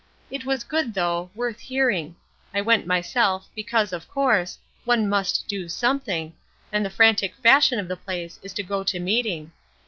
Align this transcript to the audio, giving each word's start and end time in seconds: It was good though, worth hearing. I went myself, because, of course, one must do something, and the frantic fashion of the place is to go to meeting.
It 0.31 0.45
was 0.45 0.63
good 0.63 0.95
though, 0.95 1.29
worth 1.35 1.59
hearing. 1.59 2.15
I 2.55 2.61
went 2.61 2.87
myself, 2.87 3.47
because, 3.53 3.93
of 3.93 4.07
course, 4.07 4.57
one 4.83 5.07
must 5.07 5.47
do 5.47 5.69
something, 5.69 6.33
and 6.71 6.83
the 6.83 6.89
frantic 6.89 7.35
fashion 7.35 7.77
of 7.77 7.87
the 7.87 7.95
place 7.97 8.39
is 8.41 8.53
to 8.53 8.63
go 8.63 8.83
to 8.83 8.99
meeting. 8.99 9.51